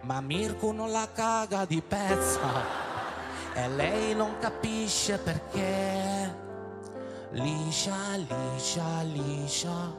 Ma 0.03 0.21
Mirko 0.21 0.71
non 0.71 0.91
la 0.91 1.09
caga 1.11 1.65
di 1.65 1.81
pezza 1.81 2.41
e 3.55 3.69
lei 3.71 4.15
non 4.15 4.37
capisce 4.39 5.17
perché. 5.17 6.37
Liscia, 7.31 8.17
liscia, 8.17 9.01
liscia, 9.01 9.95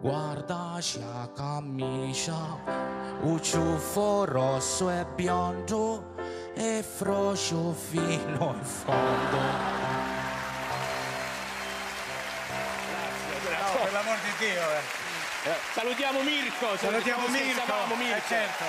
guardaci 0.00 1.00
a 1.14 1.28
camicia, 1.28 2.58
un 3.20 3.40
ciuffo 3.40 4.24
rosso 4.24 4.90
e 4.90 5.06
biondo 5.14 6.14
e 6.54 6.82
froscio 6.82 7.70
fino 7.70 8.52
in 8.52 8.64
fondo. 8.64 9.79
L'amor 14.00 14.18
di 14.20 14.32
Dio. 14.38 14.62
eh. 14.62 14.80
Eh, 15.50 15.56
salutiamo 15.72 16.22
Mirko. 16.22 16.76
Salutiamo 16.76 17.26
Mirko. 17.28 17.60
scherzavamo, 17.60 17.94
Mirko. 17.96 18.16
Eh, 18.16 18.22
certo. 18.26 18.64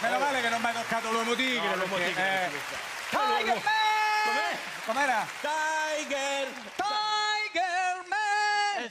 Meno 0.00 0.18
male 0.18 0.40
che 0.40 0.48
non 0.48 0.60
mi 0.60 0.66
hai 0.66 0.72
toccato 0.72 1.10
l'uomo 1.10 1.34
tigre. 1.34 1.66
No, 1.68 1.76
l'uomo 1.76 1.94
perché, 1.96 2.08
tigre, 2.08 2.46
eh, 2.46 2.50
Tiger 3.10 3.60
Man! 3.62 4.56
Com'era? 4.86 5.26
Tiger! 5.40 6.48
Tiger 6.76 8.04
Man! 8.08 8.90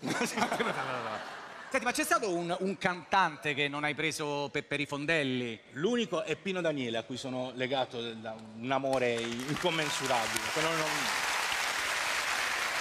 Senti, 1.70 1.84
ma 1.84 1.92
c'è 1.92 2.02
stato 2.04 2.34
un, 2.34 2.56
un 2.60 2.78
cantante 2.78 3.54
che 3.54 3.68
non 3.68 3.84
hai 3.84 3.94
preso 3.94 4.48
pe- 4.50 4.62
per 4.64 4.80
i 4.80 4.86
fondelli? 4.86 5.56
L'unico 5.72 6.24
è 6.24 6.34
Pino 6.36 6.60
Daniele, 6.60 6.98
a 6.98 7.02
cui 7.04 7.16
sono 7.16 7.52
legato 7.54 8.00
da 8.14 8.34
un 8.56 8.70
amore 8.72 9.12
incommensurabile. 9.12 10.40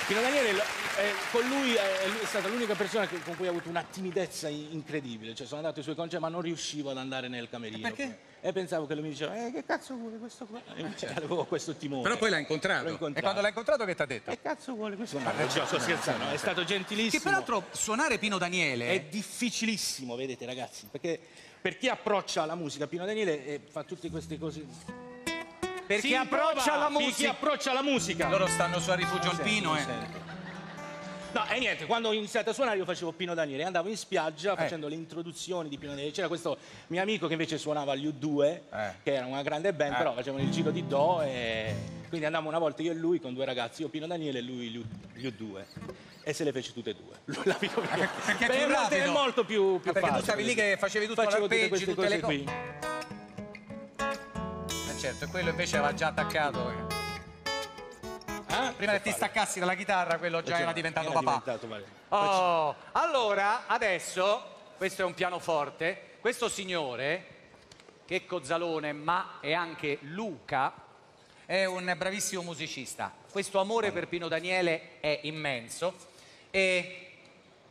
Pino 0.10 0.22
Daniele, 0.22 0.50
eh, 0.98 1.14
con 1.32 1.48
lui 1.48 1.76
è, 1.76 1.82
è 2.02 2.26
stata 2.26 2.48
l'unica 2.48 2.74
persona 2.74 3.06
che- 3.06 3.22
con 3.22 3.36
cui 3.36 3.46
ho 3.46 3.52
avuto 3.52 3.70
una 3.70 3.84
timidezza 3.88 4.48
in- 4.48 4.70
incredibile. 4.72 5.36
Cioè, 5.36 5.46
sono 5.46 5.60
andato 5.60 5.78
ai 5.78 5.84
suoi 5.84 5.94
concerti, 5.94 6.24
ma 6.26 6.32
non 6.32 6.42
riuscivo 6.42 6.90
ad 6.90 6.98
andare 6.98 7.28
nel 7.28 7.48
camerino. 7.48 7.88
Perché? 7.88 8.18
E 8.42 8.52
pensavo 8.52 8.88
che 8.88 8.96
lui 8.96 9.04
mi 9.04 9.10
diceva, 9.10 9.36
eh, 9.46 9.52
che 9.52 9.64
cazzo 9.64 9.94
vuole 9.94 10.18
questo 10.18 10.46
qua? 10.48 10.62
E 10.76 10.82
invece 10.82 11.14
avevo 11.14 11.46
questo 11.46 11.76
timore. 11.76 12.02
Però 12.02 12.18
poi 12.18 12.32
l'hai 12.32 12.40
incontrato. 12.40 12.88
Incontrato. 12.90 13.20
E 13.20 13.22
quando 13.22 13.42
l'hai 13.42 13.50
incontrato 13.52 13.86
che 13.86 13.94
ti 13.96 14.02
ha 14.02 14.06
detto? 14.08 14.32
Che 14.32 14.42
cazzo 14.42 14.74
vuole 14.74 14.96
questo? 14.96 15.20
No, 15.20 15.32
no, 15.32 15.48
sto 15.48 15.80
scherzando, 15.80 16.30
è 16.32 16.38
stato 16.38 16.64
gentilissimo. 16.64 17.22
Che 17.22 17.30
peraltro 17.30 17.66
suonare 17.70 18.18
Pino 18.18 18.40
Daniele 18.40 18.88
È 18.90 19.02
difficilissimo, 19.02 20.16
vedete 20.16 20.44
ragazzi, 20.48 20.88
perché 20.90 21.20
per 21.62 21.78
chi 21.78 21.88
approccia 21.88 22.42
alla 22.42 22.56
musica, 22.56 22.88
Pino 22.88 23.06
Daniele 23.06 23.46
eh, 23.46 23.62
fa 23.70 23.84
tutte 23.84 24.10
queste 24.10 24.40
cose. 24.40 25.08
Perché 25.90 26.08
Si 26.08 26.14
approccia 26.14 26.86
chi 26.86 26.94
musica. 26.94 27.30
approccia 27.32 27.72
alla 27.72 27.82
musica. 27.82 28.30
Loro 28.30 28.46
stanno 28.46 28.80
su 28.80 28.92
a 28.92 28.94
rifugio 28.96 29.32
alpino 29.32 29.76
eh. 29.76 29.86
No, 31.32 31.46
e 31.48 31.58
niente, 31.60 31.86
quando 31.88 32.10
ho 32.10 32.14
iniziato 32.14 32.52
a 32.52 32.54
suonare 32.54 32.78
io 32.78 32.86
facevo 32.86 33.12
Pino 33.12 33.34
Daniele, 33.34 33.64
andavo 33.64 33.88
in 33.88 33.94
Eh. 33.94 33.98
spiaggia 33.98 34.56
facendo 34.56 34.88
le 34.88 34.94
introduzioni 34.96 35.68
di 35.68 35.78
Pino 35.80 35.92
Daniele. 35.92 36.12
C'era 36.12 36.28
questo 36.28 36.58
mio 36.88 37.02
amico 37.02 37.26
che 37.26 37.34
invece 37.34 37.58
suonava 37.58 37.96
gli 37.96 38.06
U2, 38.08 38.44
Eh. 38.72 38.94
che 39.04 39.14
era 39.16 39.26
una 39.26 39.42
grande 39.42 39.74
band, 39.74 39.94
Eh. 39.94 39.98
però 39.98 40.14
facevano 40.14 40.44
il 40.44 40.52
giro 40.52 40.70
di 40.70 40.86
Do 40.88 41.22
e 41.24 41.74
quindi 42.08 42.26
andavamo 42.28 42.50
una 42.50 42.60
volta 42.60 42.84
io 42.84 42.92
e 42.92 42.96
lui 42.96 43.20
con 43.20 43.34
due 43.34 43.46
ragazzi, 43.46 43.82
io 43.82 43.90
Pino 43.90 44.06
Daniele 44.06 44.40
e 44.40 44.42
lui 44.44 44.70
gli 44.70 44.78
U- 44.78 44.86
gli 45.16 45.26
U2. 45.28 45.64
E 46.24 46.34
se 46.34 46.44
le 46.44 46.52
fece 46.52 46.72
tutte 46.74 46.92
e 46.92 46.96
due. 46.96 47.16
Lui 47.34 47.44
la 47.46 47.54
più 47.56 47.70
perché 47.72 48.46
è 48.46 48.66
più 48.66 48.68
Beh? 48.68 49.04
È 49.04 49.08
molto 49.08 49.44
più, 49.44 49.80
più 49.80 49.90
Ah, 49.90 49.94
perché 49.94 50.00
tu 50.10 50.16
facile. 50.16 50.22
stavi 50.24 50.44
lì 50.44 50.54
che 50.54 50.78
facevi 50.80 51.06
tutto 51.08 51.24
Facevo 51.24 51.44
tutte 51.48 51.60
l'arpeggio, 51.60 51.86
queste 51.86 51.94
tutte 51.96 52.10
le 52.10 52.20
cose 52.20 52.44
cose. 52.44 52.89
Certo, 55.00 55.30
quello 55.30 55.50
invece 55.50 55.78
aveva 55.78 55.94
già 55.94 56.08
attaccato. 56.08 56.88
Ah, 58.48 58.74
Prima 58.76 58.92
che 58.94 59.02
ti 59.02 59.12
staccassi 59.12 59.60
dalla 59.60 59.76
chitarra, 59.76 60.18
quello 60.18 60.44
già 60.44 60.60
era 60.60 60.74
diventato 60.74 61.10
era 61.10 61.22
papà. 61.22 61.56
diventato. 61.58 61.86
Oh, 62.10 62.76
allora, 62.92 63.66
adesso, 63.68 64.74
questo 64.76 65.04
è 65.04 65.06
un 65.06 65.14
pianoforte, 65.14 66.18
questo 66.20 66.50
signore, 66.50 67.38
che 68.06 68.18
è 68.18 68.26
Cozzalone, 68.26 68.92
ma 68.92 69.38
è 69.40 69.54
anche 69.54 70.00
Luca, 70.02 70.74
è 71.46 71.64
un 71.64 71.94
bravissimo 71.98 72.42
musicista. 72.42 73.14
Questo 73.32 73.60
amore 73.60 73.94
per 73.94 74.10
Pino 74.10 74.28
Daniele 74.28 75.00
è 75.00 75.22
immenso 75.24 75.96
e 76.52 77.09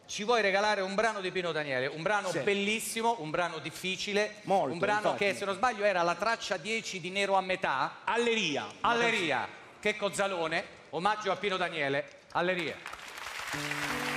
ci 0.09 0.25
vuoi 0.25 0.41
regalare 0.41 0.81
un 0.81 0.95
brano 0.95 1.21
di 1.21 1.31
Pino 1.31 1.53
Daniele, 1.53 1.87
un 1.87 2.03
brano 2.03 2.31
Sì. 2.31 2.39
bellissimo, 2.39 3.17
un 3.19 3.29
brano 3.31 3.59
difficile, 3.59 4.37
Molto, 4.45 4.73
un 4.73 4.79
brano 4.79 5.11
infatti. 5.11 5.25
che 5.27 5.35
se 5.35 5.45
non 5.45 5.55
sbaglio 5.55 5.85
era 5.85 6.01
la 6.03 6.15
traccia 6.15 6.57
10 6.57 6.99
di 6.99 7.11
Nero 7.11 7.35
a 7.35 7.43
metà, 7.43 7.99
Alleria. 8.05 8.67
Alleria, 8.81 9.47
che 9.79 9.97
Cozzalone, 9.97 10.65
omaggio 10.91 11.31
a 11.31 11.37
Pino 11.37 11.59
Daniele, 11.59 12.09
Alleria. 12.33 14.08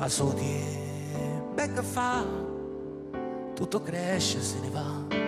Passo 0.00 0.32
e 1.56 1.72
che 1.74 1.82
fa, 1.82 2.24
tutto 3.52 3.82
cresce 3.82 4.38
e 4.38 4.40
se 4.40 4.58
ne 4.60 4.70
va. 4.70 5.18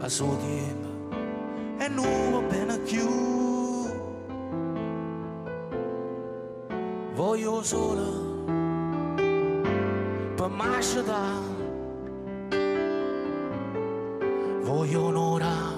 Passo 0.00 0.36
tempo 0.40 0.88
e 1.78 1.88
va 1.88 2.40
bene 2.48 2.76
più. 2.78 3.06
Voglio 7.14 7.62
solo 7.62 8.42
per 10.34 10.48
m'asciutare. 10.48 11.56
Voglio 14.62 15.06
un'ora 15.06 15.77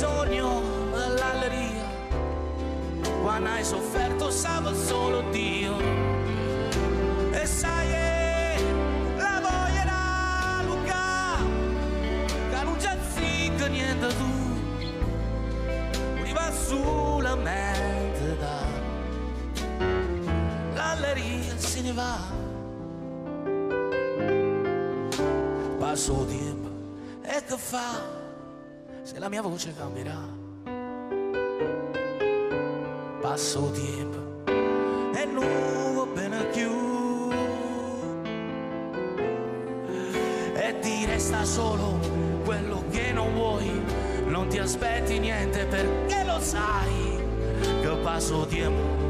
bisogno 0.00 0.62
dell'alleria. 0.92 1.84
Quando 3.20 3.50
hai 3.50 3.62
sofferto 3.62 4.30
sape 4.30 4.74
solo 4.74 5.20
Dio. 5.30 5.76
E 7.32 7.44
sai 7.44 7.92
eh, 7.92 8.62
la 9.16 9.40
voglia 9.42 9.84
da 9.84 10.62
Luca, 10.64 11.36
che 12.50 12.64
non 12.64 12.76
c'è 12.78 12.96
zicca 13.12 13.66
niente 13.66 14.06
tu 14.16 14.30
arriva 16.18 16.50
solamente 16.50 18.36
da 18.38 18.58
l'alleria 20.74 21.58
se 21.58 21.82
ne 21.82 21.92
va 21.92 22.18
passo 25.78 26.24
tempo 26.26 26.68
e 27.22 27.44
che 27.46 27.56
fa 27.56 28.19
se 29.02 29.18
la 29.18 29.28
mia 29.28 29.42
voce 29.42 29.74
cambierà. 29.74 30.38
Passo 33.20 33.70
tempo 33.70 34.52
e 35.14 35.24
non 35.24 35.94
va 35.94 36.44
più. 36.52 37.30
E 40.54 40.78
ti 40.80 41.04
resta 41.06 41.44
solo 41.44 41.98
quello 42.44 42.84
che 42.90 43.12
non 43.12 43.34
vuoi. 43.34 43.70
Non 44.26 44.48
ti 44.48 44.58
aspetti 44.58 45.18
niente 45.18 45.66
perché 45.66 46.24
lo 46.24 46.38
sai 46.40 47.18
che 47.82 47.96
passo 48.02 48.46
tempo 48.46 49.09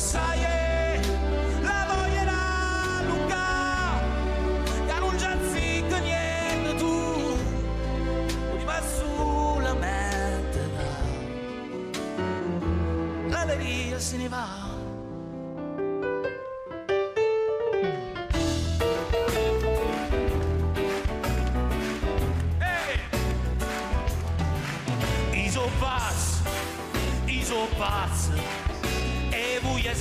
E 0.00 0.29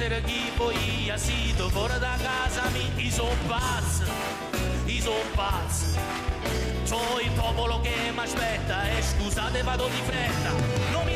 essere 0.10 0.22
chi 0.24 0.52
poi 0.56 1.12
siete 1.16 1.70
fuori 1.70 2.00
da 2.00 2.18
casa 2.22 2.68
mi 2.70 3.06
Iso 3.06 3.28
pazzo, 3.48 4.06
iso 4.86 5.14
pazzo 5.36 5.86
C'ho 6.88 7.20
il 7.20 7.32
popolo 7.32 7.80
che 7.82 8.12
mi 8.12 8.20
aspetta 8.20 8.90
E 8.90 9.02
scusate 9.02 9.62
vado 9.62 9.88
di 9.88 10.02
fretta. 10.04 10.52
Non 10.92 11.09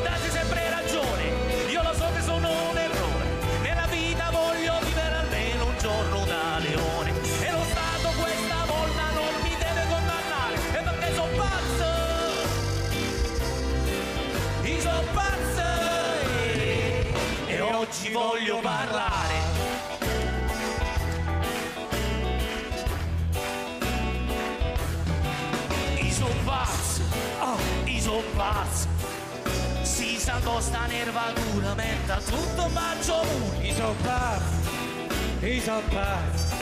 pazzo. 35.72 36.56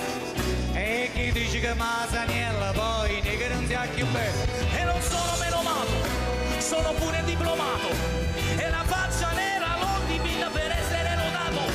E 0.74 1.10
chi 1.14 1.32
dice 1.32 1.60
che 1.60 1.74
Masaniella 1.74 2.72
poi 2.72 3.20
ne 3.22 3.36
che 3.36 3.48
non 3.48 3.66
sia 3.66 3.88
più 3.94 4.06
bello? 4.08 4.46
E 4.78 4.84
non 4.84 5.02
sono 5.02 5.38
menomato, 5.40 5.92
sono 6.60 6.94
pure 6.94 7.24
diplomato. 7.26 7.88
E 8.58 8.70
la 8.70 8.84
faccia 8.84 9.32
nera 9.32 9.78
l'ho 9.80 10.06
dipinta 10.06 10.50
per 10.50 10.72
essere 10.72 11.16
notato. 11.16 11.72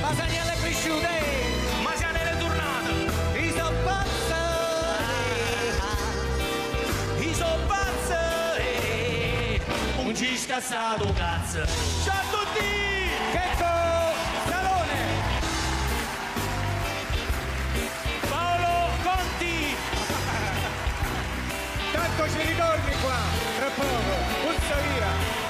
Masaniella 0.00 0.52
è 0.52 0.56
cresciuta, 0.56 1.08
eh! 1.18 1.82
Ma 1.82 1.94
sia 1.96 2.10
nere 2.12 2.38
tornato. 2.38 2.92
io 3.38 3.52
sono 3.52 3.72
pazzo! 3.84 4.34
I 7.18 7.34
so 7.34 7.58
pazzo 7.66 8.14
un 10.02 10.14
ci 10.14 10.38
cazzo. 11.12 11.66
Ciao 12.04 12.20
a 12.20 12.24
tutti! 12.30 12.93
Ci 22.34 22.40
ritorni 22.40 22.90
qua, 23.00 23.20
tra 23.58 23.68
poco, 23.68 24.16
puzza 24.42 24.74
via! 24.80 25.43